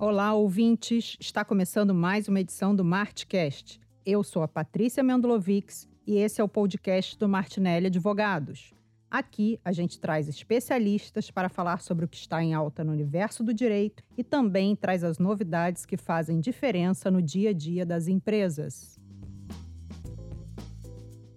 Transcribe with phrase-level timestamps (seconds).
[0.00, 1.16] Olá, ouvintes!
[1.18, 3.80] Está começando mais uma edição do Martcast.
[4.06, 8.72] Eu sou a Patrícia Mendlovics e esse é o podcast do Martinelli Advogados.
[9.10, 13.42] Aqui a gente traz especialistas para falar sobre o que está em alta no universo
[13.42, 18.06] do direito e também traz as novidades que fazem diferença no dia a dia das
[18.06, 19.00] empresas.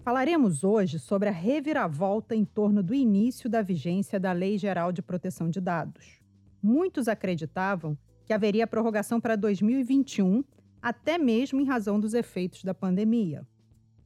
[0.04, 5.02] Falaremos hoje sobre a reviravolta em torno do início da vigência da Lei Geral de
[5.02, 6.22] Proteção de Dados.
[6.62, 7.98] Muitos acreditavam
[8.32, 10.42] que haveria prorrogação para 2021,
[10.82, 13.46] até mesmo em razão dos efeitos da pandemia.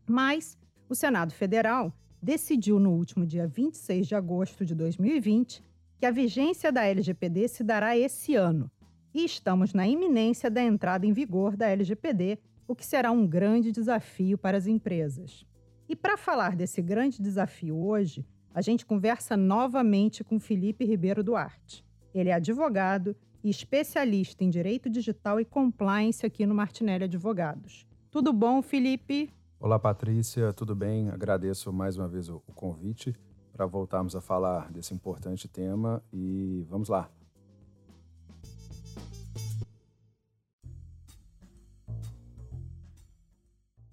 [0.09, 0.57] Mas
[0.89, 5.63] o Senado Federal decidiu no último dia 26 de agosto de 2020
[5.99, 8.71] que a vigência da LGPD se dará esse ano.
[9.13, 13.71] E estamos na iminência da entrada em vigor da LGPD, o que será um grande
[13.71, 15.45] desafio para as empresas.
[15.87, 21.85] E para falar desse grande desafio hoje, a gente conversa novamente com Felipe Ribeiro Duarte.
[22.11, 27.85] Ele é advogado e especialista em direito digital e compliance aqui no Martinelli Advogados.
[28.09, 29.29] Tudo bom, Felipe?
[29.59, 31.09] Olá, Patrícia, tudo bem?
[31.09, 33.13] Agradeço mais uma vez o convite
[33.53, 37.07] para voltarmos a falar desse importante tema e vamos lá.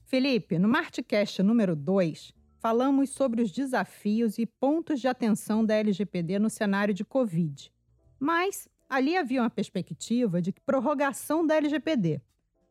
[0.07, 6.39] Felipe, no Martcast número 2, falamos sobre os desafios e pontos de atenção da LGPD
[6.39, 7.71] no cenário de Covid.
[8.19, 12.21] Mas ali havia uma perspectiva de prorrogação da LGPD.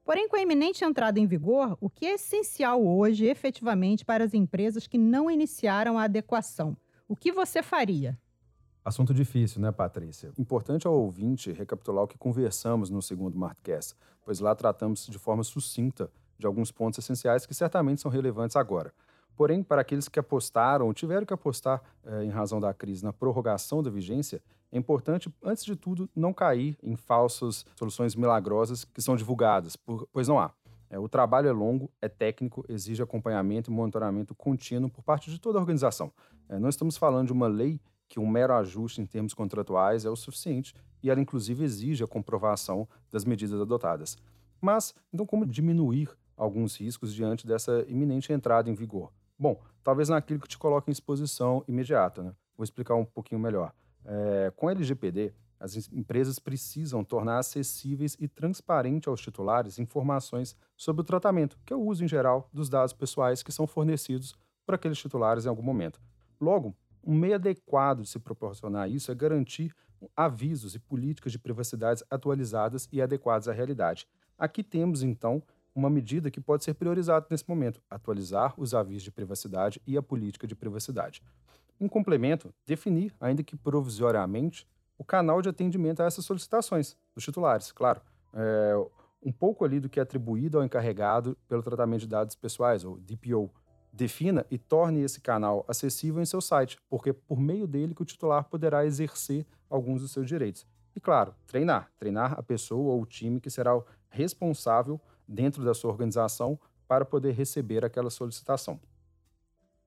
[0.06, 4.36] Porém, com a iminente entrada em vigor, o que é essencial hoje, efetivamente, para as
[4.36, 6.78] empresas que não iniciaram a adequação?
[7.08, 8.18] O que você faria?
[8.86, 10.32] Assunto difícil, né, Patrícia?
[10.38, 15.44] Importante ao ouvinte recapitular o que conversamos no segundo Martcast, pois lá tratamos de forma
[15.44, 18.94] sucinta de alguns pontos essenciais que certamente são relevantes agora.
[19.36, 23.14] Porém, para aqueles que apostaram ou tiveram que apostar eh, em razão da crise na
[23.14, 24.42] prorrogação da vigência,
[24.72, 30.08] é importante, antes de tudo, não cair em falsas soluções milagrosas que são divulgadas, por,
[30.12, 30.52] pois não há.
[30.90, 35.40] É, o trabalho é longo, é técnico, exige acompanhamento e monitoramento contínuo por parte de
[35.40, 36.12] toda a organização.
[36.50, 37.80] É, não estamos falando de uma lei
[38.10, 42.08] que um mero ajuste em termos contratuais é o suficiente e ela, inclusive, exige a
[42.08, 44.18] comprovação das medidas adotadas.
[44.60, 49.14] Mas, então, como diminuir alguns riscos diante dessa iminente entrada em vigor?
[49.40, 52.22] Bom, talvez naquilo que te coloca em exposição imediata.
[52.22, 52.34] Né?
[52.58, 53.74] Vou explicar um pouquinho melhor.
[54.06, 61.02] É, com a LGPD, as empresas precisam tornar acessíveis e transparente aos titulares informações sobre
[61.02, 64.36] o tratamento, que é o uso em geral dos dados pessoais que são fornecidos
[64.66, 66.02] por aqueles titulares em algum momento.
[66.40, 69.76] Logo, um meio adequado de se proporcionar isso é garantir
[70.16, 74.08] avisos e políticas de privacidade atualizadas e adequadas à realidade.
[74.38, 75.44] Aqui temos, então,
[75.76, 80.02] uma medida que pode ser priorizada nesse momento: atualizar os avisos de privacidade e a
[80.02, 81.22] política de privacidade.
[81.82, 84.68] Em complemento, definir, ainda que provisoriamente,
[85.00, 88.00] o canal de atendimento a essas solicitações dos titulares, claro.
[88.36, 88.76] É,
[89.24, 93.00] um pouco ali do que é atribuído ao encarregado pelo tratamento de dados pessoais, ou
[93.00, 93.50] DPO.
[93.92, 98.04] Defina e torne esse canal acessível em seu site, porque é por meio dele que
[98.04, 100.68] o titular poderá exercer alguns dos seus direitos.
[100.96, 105.74] E claro, treinar, treinar a pessoa ou o time que será o responsável dentro da
[105.74, 108.80] sua organização para poder receber aquela solicitação.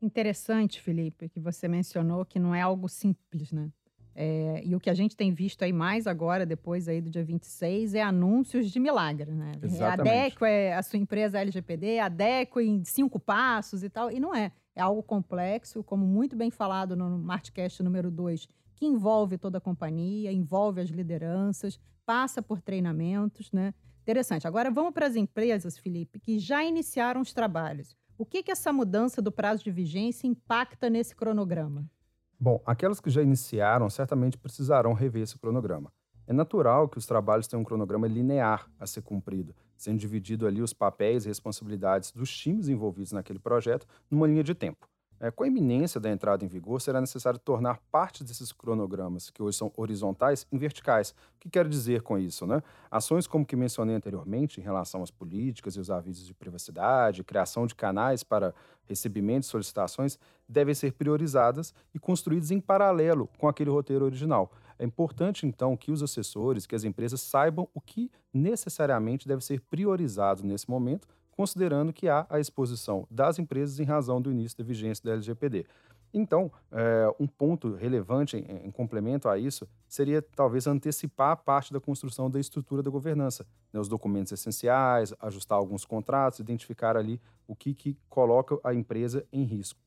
[0.00, 3.70] Interessante, Felipe, que você mencionou que não é algo simples, né?
[4.16, 7.24] É, e o que a gente tem visto aí mais agora, depois aí do dia
[7.24, 9.52] 26, é anúncios de milagre, né?
[9.60, 10.36] Exatamente.
[10.44, 14.10] é a sua empresa LGPD, adequa em cinco passos e tal.
[14.10, 14.52] E não é.
[14.76, 19.60] É algo complexo, como muito bem falado no Martcast número 2, que envolve toda a
[19.60, 23.74] companhia, envolve as lideranças, passa por treinamentos, né?
[24.02, 24.46] Interessante.
[24.46, 27.96] Agora vamos para as empresas, Felipe, que já iniciaram os trabalhos.
[28.16, 31.90] O que, que essa mudança do prazo de vigência impacta nesse cronograma?
[32.38, 35.92] Bom, aquelas que já iniciaram certamente precisarão rever esse cronograma.
[36.26, 40.62] É natural que os trabalhos tenham um cronograma linear a ser cumprido, sendo dividido ali
[40.62, 44.88] os papéis e responsabilidades dos times envolvidos naquele projeto numa linha de tempo.
[45.24, 49.42] É, com a iminência da entrada em vigor, será necessário tornar parte desses cronogramas, que
[49.42, 51.14] hoje são horizontais, em verticais.
[51.36, 52.46] O que quero dizer com isso?
[52.46, 52.62] Né?
[52.90, 57.66] Ações como que mencionei anteriormente, em relação às políticas e os avisos de privacidade, criação
[57.66, 58.54] de canais para
[58.86, 64.52] recebimento de solicitações, devem ser priorizadas e construídas em paralelo com aquele roteiro original.
[64.78, 69.62] É importante, então, que os assessores, que as empresas saibam o que necessariamente deve ser
[69.62, 74.64] priorizado nesse momento considerando que há a exposição das empresas em razão do início da
[74.64, 75.66] vigência da LGPD.
[76.12, 81.80] Então, é, um ponto relevante em, em, complemento a isso seria talvez antecipar parte da
[81.80, 87.56] construção da estrutura da governança, né, os documentos essenciais, ajustar alguns contratos, identificar ali o
[87.56, 89.80] que, que coloca a empresa em risco,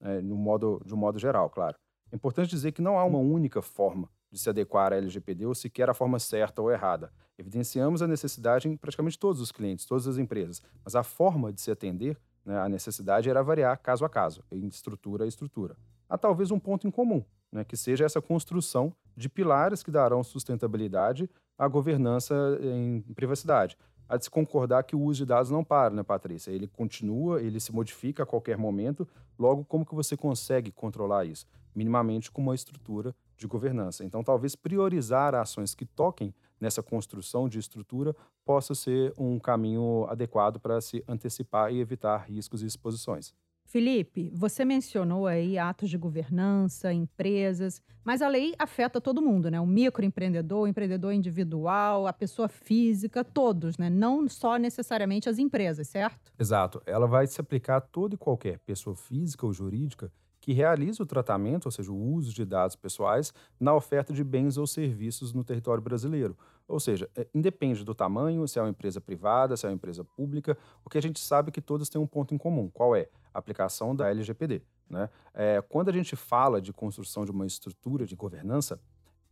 [0.00, 1.76] é, no modo, de um modo geral, claro.
[2.10, 5.54] É importante dizer que não há uma única forma de se adequar à LGPD ou
[5.54, 7.12] sequer a forma certa ou errada.
[7.38, 11.60] Evidenciamos a necessidade em praticamente todos os clientes, todas as empresas, mas a forma de
[11.60, 15.76] se atender né, à necessidade era variar caso a caso, em estrutura a estrutura.
[16.08, 20.22] Há talvez um ponto em comum, né, que seja essa construção de pilares que darão
[20.22, 21.28] sustentabilidade
[21.58, 23.76] à governança em privacidade.
[24.08, 26.52] Há de se concordar que o uso de dados não para, né, Patrícia?
[26.52, 29.06] Ele continua, ele se modifica a qualquer momento.
[29.36, 31.44] Logo, como que você consegue controlar isso?
[31.74, 34.04] Minimamente com uma estrutura de governança.
[34.04, 40.58] Então, talvez priorizar ações que toquem nessa construção de estrutura possa ser um caminho adequado
[40.58, 43.34] para se antecipar e evitar riscos e exposições.
[43.66, 49.60] Felipe, você mencionou aí atos de governança, empresas, mas a lei afeta todo mundo, né?
[49.60, 53.90] O microempreendedor, o empreendedor individual, a pessoa física, todos, né?
[53.90, 56.32] Não só necessariamente as empresas, certo?
[56.38, 56.80] Exato.
[56.86, 60.12] Ela vai se aplicar a toda e qualquer pessoa física ou jurídica
[60.46, 64.56] que realiza o tratamento, ou seja, o uso de dados pessoais, na oferta de bens
[64.56, 66.38] ou serviços no território brasileiro.
[66.68, 70.04] Ou seja, é, independe do tamanho, se é uma empresa privada, se é uma empresa
[70.04, 72.70] pública, o que a gente sabe é que todas têm um ponto em comum.
[72.72, 73.08] Qual é?
[73.34, 74.62] A aplicação da LGPD.
[74.88, 75.10] Né?
[75.34, 78.78] É, quando a gente fala de construção de uma estrutura de governança,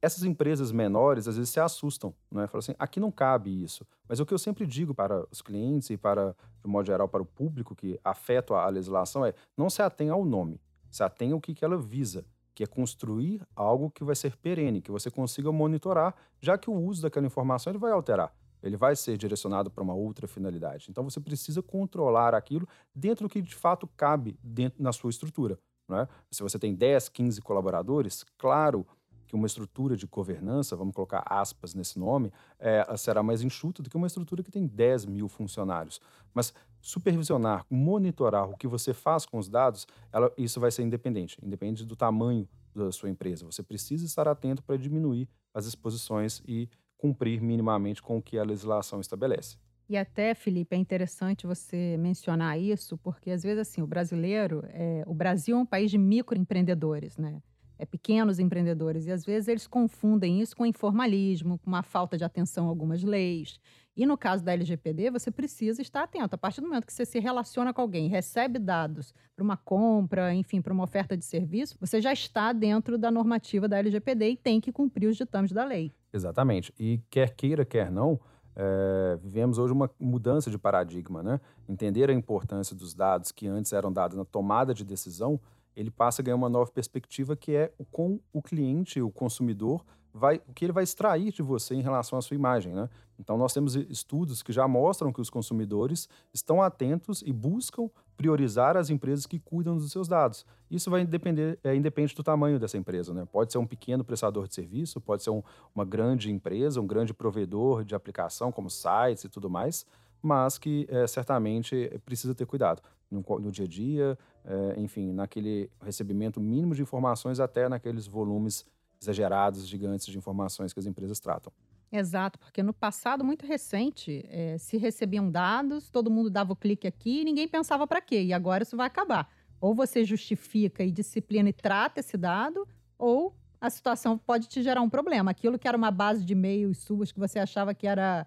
[0.02, 2.46] essas empresas menores às vezes se assustam, né?
[2.49, 3.87] Falam assim, aqui não cabe isso.
[4.08, 7.22] Mas o que eu sempre digo para os clientes e para, de modo geral, para
[7.22, 10.60] o público que afeta a legislação é não se atenha ao nome
[10.94, 12.25] se atém ao que, que ela visa,
[12.55, 16.75] que é construir algo que vai ser perene, que você consiga monitorar, já que o
[16.75, 18.32] uso daquela informação ele vai alterar.
[18.62, 20.87] Ele vai ser direcionado para uma outra finalidade.
[20.88, 25.58] Então você precisa controlar aquilo dentro do que de fato cabe dentro na sua estrutura.
[25.88, 26.06] Né?
[26.31, 28.87] Se você tem 10, 15 colaboradores, claro
[29.26, 33.91] que uma estrutura de governança, vamos colocar aspas nesse nome, é, será mais enxuta do
[33.91, 36.00] que uma estrutura que tem 10 mil funcionários.
[36.32, 41.38] Mas supervisionar, monitorar o que você faz com os dados, ela, isso vai ser independente,
[41.42, 43.46] independente do tamanho da sua empresa.
[43.46, 48.44] Você precisa estar atento para diminuir as exposições e cumprir minimamente com o que a
[48.44, 49.56] legislação estabelece.
[49.88, 55.04] E até, Felipe, é interessante você mencionar isso, porque às vezes assim, o brasileiro, é,
[55.06, 57.40] o Brasil é um país de microempreendedores, né?
[57.78, 59.06] é, pequenos empreendedores.
[59.06, 63.02] E às vezes eles confundem isso com informalismo, com uma falta de atenção a algumas
[63.02, 63.58] leis.
[63.96, 66.35] E no caso da LGPD, você precisa estar atento.
[66.35, 70.35] A partir do momento que você se relaciona com alguém, recebe dados para uma compra,
[70.35, 74.37] enfim, para uma oferta de serviço, você já está dentro da normativa da LGPD e
[74.37, 75.93] tem que cumprir os ditames da lei.
[76.12, 76.75] Exatamente.
[76.79, 78.20] E quer queira, quer não,
[78.56, 81.41] é, vivemos hoje uma mudança de paradigma, né?
[81.69, 85.41] Entender a importância dos dados que antes eram dados na tomada de decisão
[85.76, 89.85] ele passa a ganhar uma nova perspectiva que é o com o cliente, o consumidor,
[90.14, 92.72] vai, o que ele vai extrair de você em relação à sua imagem.
[92.72, 92.88] Né?
[93.19, 98.76] Então, nós temos estudos que já mostram que os consumidores estão atentos e buscam priorizar
[98.76, 100.46] as empresas que cuidam dos seus dados.
[100.70, 103.12] Isso vai depender, é, independe do tamanho dessa empresa.
[103.12, 103.26] Né?
[103.31, 105.43] Pode ser um pequeno prestador de serviço, pode ser um,
[105.75, 109.84] uma grande empresa, um grande provedor de aplicação, como sites e tudo mais,
[110.22, 115.69] mas que é, certamente precisa ter cuidado no, no dia a dia, é, enfim, naquele
[115.82, 118.64] recebimento mínimo de informações até naqueles volumes
[119.05, 121.53] exagerados, gigantes de informações que as empresas tratam.
[121.93, 126.87] Exato, porque no passado muito recente é, se recebiam dados, todo mundo dava o clique
[126.87, 128.23] aqui e ninguém pensava para quê.
[128.23, 129.31] E agora isso vai acabar.
[129.61, 132.67] Ou você justifica e disciplina e trata esse dado,
[132.99, 135.31] ou a situação pode te gerar um problema.
[135.31, 138.27] Aquilo que era uma base de e-mails suas que você achava que era,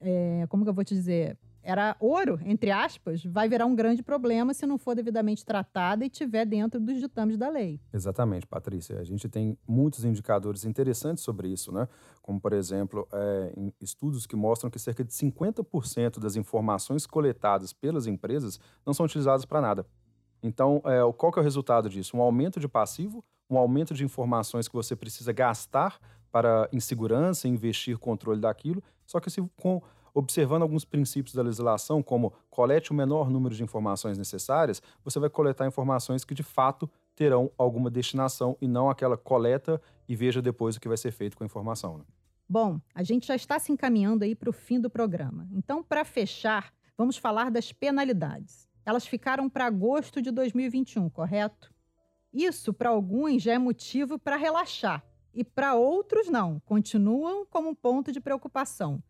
[0.00, 1.36] é, como que eu vou te dizer,
[1.68, 6.08] era ouro, entre aspas, vai virar um grande problema se não for devidamente tratada e
[6.08, 7.78] tiver dentro dos ditames da lei.
[7.92, 8.98] Exatamente, Patrícia.
[8.98, 11.86] A gente tem muitos indicadores interessantes sobre isso, né?
[12.22, 18.06] Como, por exemplo, é, estudos que mostram que cerca de 50% das informações coletadas pelas
[18.06, 19.86] empresas não são utilizadas para nada.
[20.42, 22.16] Então, é, qual que é o resultado disso?
[22.16, 25.98] Um aumento de passivo, um aumento de informações que você precisa gastar
[26.32, 29.82] para, em segurança, investir controle daquilo, só que se, com
[30.14, 35.30] observando alguns princípios da legislação, como colete o menor número de informações necessárias, você vai
[35.30, 40.76] coletar informações que de fato terão alguma destinação e não aquela coleta e veja depois
[40.76, 41.98] o que vai ser feito com a informação.
[41.98, 42.04] Né?
[42.48, 45.46] Bom, a gente já está se encaminhando aí para o fim do programa.
[45.52, 48.68] Então, para fechar, vamos falar das penalidades.
[48.86, 51.70] Elas ficaram para agosto de 2021, correto?
[52.32, 55.04] Isso, para alguns, já é motivo para relaxar.
[55.34, 56.58] E para outros, não.
[56.60, 59.02] Continuam como um ponto de preocupação.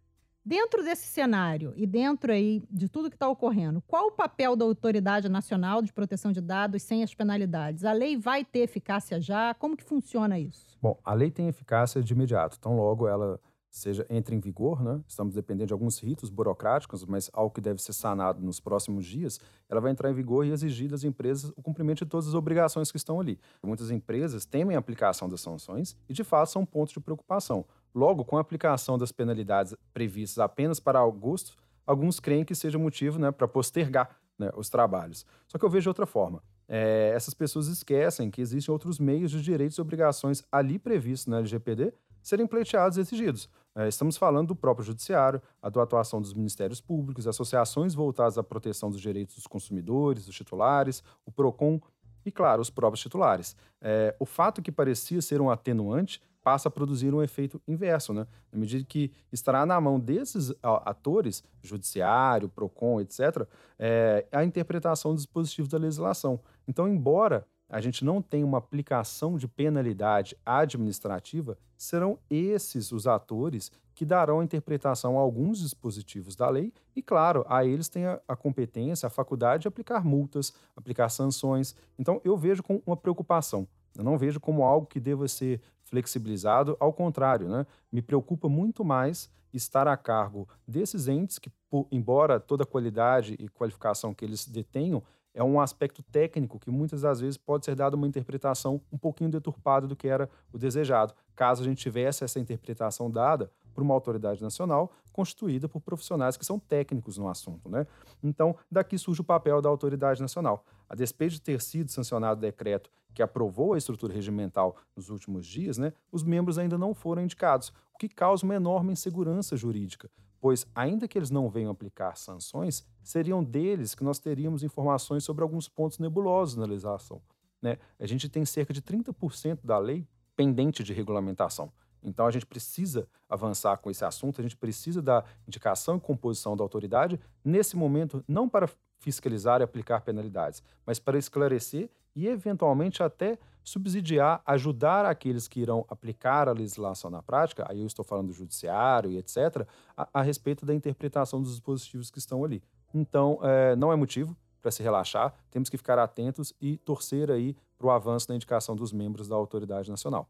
[0.48, 4.64] Dentro desse cenário e dentro aí de tudo que está ocorrendo, qual o papel da
[4.64, 7.84] Autoridade Nacional de Proteção de Dados sem as penalidades?
[7.84, 9.52] A lei vai ter eficácia já?
[9.52, 10.64] Como que funciona isso?
[10.80, 12.56] Bom, a lei tem eficácia de imediato.
[12.58, 13.38] Então, logo ela
[13.70, 15.02] seja entre em vigor, né?
[15.06, 19.38] estamos dependendo de alguns ritos burocráticos, mas algo que deve ser sanado nos próximos dias,
[19.68, 22.90] ela vai entrar em vigor e exigir das empresas o cumprimento de todas as obrigações
[22.90, 23.38] que estão ali.
[23.62, 27.66] Muitas empresas temem a aplicação das sanções e, de fato, são pontos de preocupação.
[27.94, 33.18] Logo, com a aplicação das penalidades previstas apenas para agosto, alguns creem que seja motivo
[33.18, 35.26] né, para postergar né, os trabalhos.
[35.46, 36.42] Só que eu vejo outra forma.
[36.68, 41.38] É, essas pessoas esquecem que existem outros meios de direitos e obrigações ali previstos na
[41.38, 43.48] LGPD serem pleiteados e exigidos.
[43.74, 48.42] É, estamos falando do próprio judiciário, a da atuação dos ministérios públicos, associações voltadas à
[48.42, 51.80] proteção dos direitos dos consumidores, dos titulares, o PROCON
[52.28, 53.56] e, claro, os próprios titulares.
[53.80, 58.26] É, o fato que parecia ser um atenuante passa a produzir um efeito inverso, né?
[58.50, 63.46] Na medida que estará na mão desses atores, judiciário, PROCON, etc.,
[63.78, 66.40] é, a interpretação dos dispositivos da legislação.
[66.66, 73.70] Então, embora a gente não tenha uma aplicação de penalidade administrativa, serão esses os atores
[73.98, 78.36] que darão interpretação a alguns dispositivos da lei e, claro, a eles têm a, a,
[78.36, 81.74] competência, a faculdade de aplicar multas, aplicar sanções.
[81.98, 83.66] Então, eu vejo com uma preocupação.
[83.96, 87.66] Eu não vejo como algo que deva ser flexibilizado, ao contrário, né?
[87.90, 93.34] me preocupa muito mais estar a cargo desses entes que, por, embora toda a qualidade
[93.36, 95.02] e qualificação que eles detenham,
[95.38, 99.30] é um aspecto técnico que muitas das vezes pode ser dado uma interpretação um pouquinho
[99.30, 103.94] deturpada do que era o desejado, caso a gente tivesse essa interpretação dada por uma
[103.94, 107.68] autoridade nacional constituída por profissionais que são técnicos no assunto.
[107.68, 107.86] Né?
[108.20, 110.64] Então, daqui surge o papel da autoridade nacional.
[110.88, 115.46] A despeito de ter sido sancionado o decreto que aprovou a estrutura regimental nos últimos
[115.46, 120.10] dias, né, os membros ainda não foram indicados, o que causa uma enorme insegurança jurídica,
[120.40, 125.42] pois, ainda que eles não venham aplicar sanções, seriam deles que nós teríamos informações sobre
[125.42, 127.20] alguns pontos nebulosos na legislação.
[127.60, 127.78] Né?
[127.98, 131.72] A gente tem cerca de 30% da lei pendente de regulamentação.
[132.02, 136.56] Então a gente precisa avançar com esse assunto, a gente precisa da indicação e composição
[136.56, 138.68] da autoridade, nesse momento, não para
[138.98, 145.84] fiscalizar e aplicar penalidades, mas para esclarecer e, eventualmente, até subsidiar, ajudar aqueles que irão
[145.88, 150.22] aplicar a legislação na prática, aí eu estou falando do judiciário e etc., a, a
[150.22, 152.62] respeito da interpretação dos dispositivos que estão ali.
[152.94, 157.54] Então, é, não é motivo para se relaxar, temos que ficar atentos e torcer aí
[157.76, 160.28] para o avanço da indicação dos membros da autoridade nacional.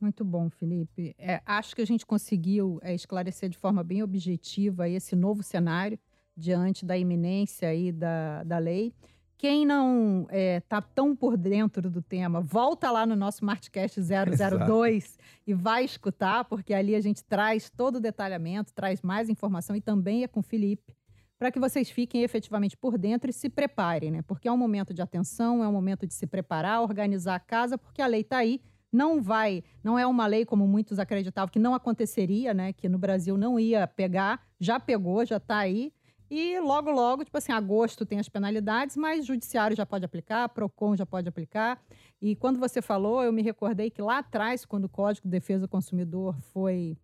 [0.00, 1.14] Muito bom, Felipe.
[1.18, 5.98] É, acho que a gente conseguiu é, esclarecer de forma bem objetiva esse novo cenário
[6.40, 8.92] diante da iminência aí da, da lei.
[9.36, 13.98] Quem não está é, tá tão por dentro do tema, volta lá no nosso Martcast
[14.00, 15.18] 002 Exato.
[15.46, 19.80] e vai escutar, porque ali a gente traz todo o detalhamento, traz mais informação e
[19.80, 20.94] também é com o Felipe,
[21.38, 24.22] para que vocês fiquem efetivamente por dentro e se preparem, né?
[24.22, 27.78] Porque é um momento de atenção, é um momento de se preparar, organizar a casa,
[27.78, 28.60] porque a lei está aí
[28.92, 32.72] não vai, não é uma lei como muitos acreditavam que não aconteceria, né?
[32.72, 35.92] Que no Brasil não ia pegar, já pegou, já está aí.
[36.30, 40.96] E logo, logo, tipo assim, agosto tem as penalidades, mas judiciário já pode aplicar, PROCON
[40.96, 41.82] já pode aplicar.
[42.22, 45.62] E quando você falou, eu me recordei que lá atrás, quando o Código de Defesa
[45.62, 46.96] do Consumidor foi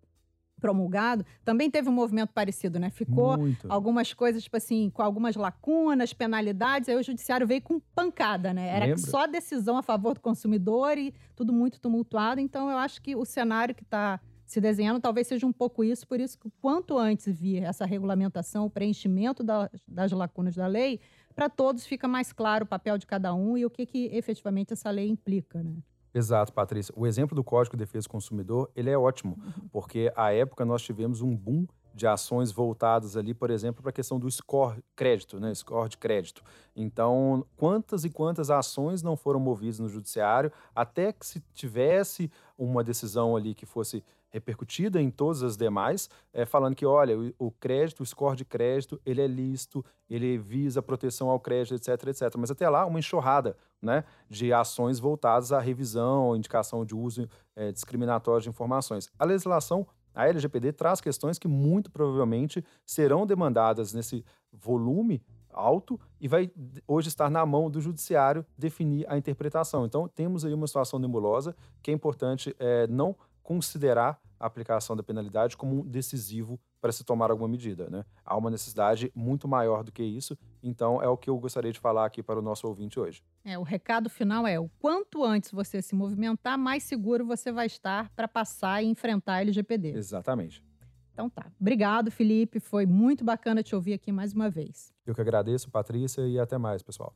[0.61, 2.88] promulgado, também teve um movimento parecido, né?
[2.88, 3.71] Ficou Muito.
[3.71, 8.68] algumas coisas, tipo assim, com algumas lacunas, penalidades, aí o judiciário veio com pancada, né?
[8.68, 8.99] Era Lembra?
[9.00, 12.40] só decisão a favor do consumidor e tudo muito tumultuado.
[12.40, 16.06] Então, eu acho que o cenário que está se desenhando talvez seja um pouco isso,
[16.06, 21.00] por isso que quanto antes vir essa regulamentação, o preenchimento da, das lacunas da lei,
[21.34, 24.72] para todos fica mais claro o papel de cada um e o que, que efetivamente
[24.72, 25.76] essa lei implica, né?
[26.14, 26.94] Exato, Patrícia.
[26.96, 29.68] O exemplo do Código de Defesa do Consumidor, ele é ótimo, uhum.
[29.70, 33.92] porque à época nós tivemos um boom de ações voltadas ali, por exemplo, para a
[33.92, 35.54] questão do score crédito, né?
[35.54, 36.42] Score de crédito.
[36.74, 42.84] Então, quantas e quantas ações não foram movidas no judiciário até que se tivesse uma
[42.84, 44.04] decisão ali que fosse
[44.36, 48.44] repercutida em todas as demais, é, falando que, olha, o, o, crédito, o score de
[48.44, 52.34] crédito, ele é lícito, ele visa proteção ao crédito, etc, etc.
[52.36, 57.72] Mas até lá, uma enxurrada né, de ações voltadas à revisão, indicação de uso é,
[57.72, 59.10] discriminatório de informações.
[59.18, 66.28] A legislação, a LGPD, traz questões que muito provavelmente serão demandadas nesse volume alto e
[66.28, 66.50] vai
[66.86, 69.86] hoje estar na mão do judiciário definir a interpretação.
[69.86, 73.16] Então, temos aí uma situação nebulosa que é importante é, não
[73.46, 77.88] considerar a aplicação da penalidade como um decisivo para se tomar alguma medida.
[77.88, 78.04] Né?
[78.24, 81.78] Há uma necessidade muito maior do que isso, então é o que eu gostaria de
[81.78, 83.22] falar aqui para o nosso ouvinte hoje.
[83.44, 87.66] É, o recado final é: o quanto antes você se movimentar, mais seguro você vai
[87.66, 89.90] estar para passar e enfrentar a LGPD.
[89.90, 90.64] Exatamente.
[91.12, 91.46] Então tá.
[91.58, 92.58] Obrigado, Felipe.
[92.58, 94.92] Foi muito bacana te ouvir aqui mais uma vez.
[95.06, 97.14] Eu que agradeço, Patrícia, e até mais, pessoal.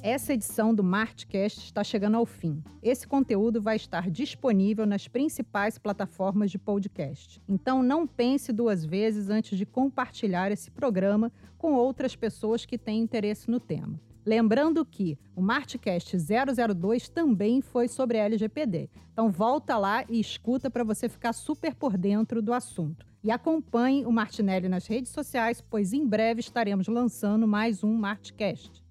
[0.00, 2.62] Essa edição do Martcast está chegando ao fim.
[2.80, 7.42] Esse conteúdo vai estar disponível nas principais plataformas de podcast.
[7.48, 13.00] Então não pense duas vezes antes de compartilhar esse programa com outras pessoas que têm
[13.00, 14.00] interesse no tema.
[14.24, 18.88] Lembrando que o Martcast 002 também foi sobre LGPD.
[19.12, 23.04] Então volta lá e escuta para você ficar super por dentro do assunto.
[23.24, 28.86] E acompanhe o Martinelli nas redes sociais, pois em breve estaremos lançando mais um Martcast.